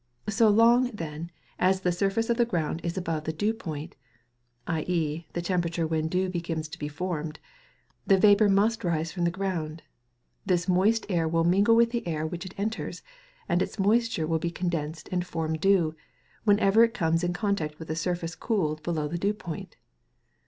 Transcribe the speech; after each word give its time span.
So 0.29 0.49
long, 0.49 0.85
then, 0.89 1.29
as 1.59 1.81
the 1.81 1.91
surface 1.91 2.31
of 2.31 2.37
the 2.37 2.43
ground 2.43 2.81
is 2.83 2.97
above 2.97 3.25
the 3.25 3.31
dew 3.31 3.53
point 3.53 3.95
(i.e. 4.65 5.27
the 5.33 5.43
temperature 5.43 5.85
when 5.85 6.07
dew 6.07 6.27
begins 6.27 6.67
to 6.69 6.79
be 6.79 6.87
formed), 6.87 7.39
vapour 8.07 8.49
must 8.49 8.83
rise 8.83 9.11
from 9.11 9.25
the 9.25 9.29
ground; 9.29 9.83
this 10.43 10.67
moist 10.67 11.05
air 11.07 11.27
will 11.27 11.43
mingle 11.43 11.75
with 11.75 11.91
the 11.91 12.07
air 12.07 12.25
which 12.25 12.47
it 12.47 12.55
enters, 12.57 13.03
and 13.47 13.61
its 13.61 13.77
moisture 13.77 14.25
will 14.25 14.39
be 14.39 14.49
condensed 14.49 15.07
and 15.11 15.27
form 15.27 15.53
dew, 15.53 15.93
whenever 16.45 16.83
it 16.83 16.95
comes 16.95 17.23
in 17.23 17.31
contact 17.31 17.77
with 17.77 17.87
a 17.91 17.95
surface 17.95 18.33
cooled 18.33 18.81
below 18.81 19.07
the 19.07 19.19
dew 19.19 19.33
point. 19.35 19.75